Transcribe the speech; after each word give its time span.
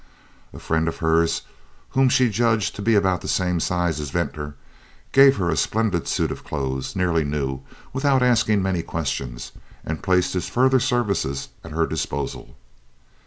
A 0.51 0.57
friend 0.57 0.87
of 0.87 0.97
hers, 0.97 1.43
whom 1.91 2.09
she 2.09 2.27
judged 2.31 2.75
to 2.75 2.81
be 2.81 2.95
about 2.95 3.21
the 3.21 3.27
same 3.27 3.59
size 3.59 3.99
as 3.99 4.09
Venter, 4.09 4.55
gave 5.11 5.37
her 5.37 5.51
a 5.51 5.55
splendid 5.55 6.07
suit 6.07 6.31
of 6.31 6.43
clothes, 6.43 6.95
nearly 6.95 7.23
new, 7.23 7.61
without 7.93 8.23
asking 8.23 8.63
many 8.63 8.81
questions, 8.81 9.51
and 9.85 10.01
placed 10.01 10.33
his 10.33 10.49
further 10.49 10.79
services 10.79 11.49
at 11.63 11.69
her 11.69 11.85
disposal. 11.85 12.55